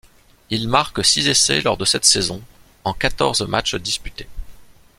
Il 0.49 0.67
marque 0.67 1.05
six 1.05 1.27
essais 1.27 1.61
lors 1.61 1.77
de 1.77 1.85
cette 1.85 2.05
saison, 2.05 2.41
en 2.85 2.91
quatorze 2.95 3.41
matchs 3.43 3.75
disputés. 3.75 4.27